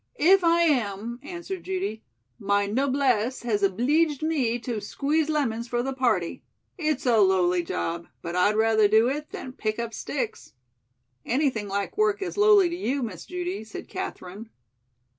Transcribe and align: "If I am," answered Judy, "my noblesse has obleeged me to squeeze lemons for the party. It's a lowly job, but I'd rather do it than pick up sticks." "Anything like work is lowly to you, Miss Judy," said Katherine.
"If 0.15 0.43
I 0.43 0.61
am," 0.63 1.19
answered 1.21 1.63
Judy, 1.63 2.01
"my 2.39 2.65
noblesse 2.65 3.43
has 3.43 3.61
obleeged 3.63 4.23
me 4.23 4.57
to 4.61 4.81
squeeze 4.81 5.29
lemons 5.29 5.67
for 5.67 5.83
the 5.83 5.93
party. 5.93 6.41
It's 6.75 7.05
a 7.05 7.19
lowly 7.19 7.61
job, 7.61 8.07
but 8.23 8.35
I'd 8.35 8.55
rather 8.55 8.87
do 8.87 9.07
it 9.09 9.29
than 9.29 9.53
pick 9.53 9.77
up 9.77 9.93
sticks." 9.93 10.53
"Anything 11.23 11.67
like 11.67 11.99
work 11.99 12.19
is 12.23 12.35
lowly 12.35 12.67
to 12.67 12.75
you, 12.75 13.03
Miss 13.03 13.27
Judy," 13.27 13.63
said 13.63 13.87
Katherine. 13.87 14.49